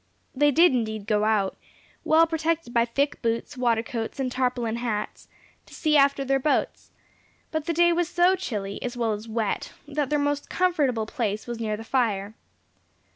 [0.33, 1.55] They did indeed go out,
[2.03, 5.27] well protected by thick boots, watercoats, and tarpaulin hats,
[5.67, 6.91] to see after their boats;
[7.51, 11.45] but the day was so chilly, as well as wet, that their most comfortable place
[11.45, 12.33] was near the fire.